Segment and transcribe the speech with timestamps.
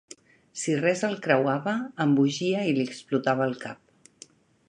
[0.61, 1.75] Si res el creuava,
[2.07, 4.29] embogia i li explotava el cap.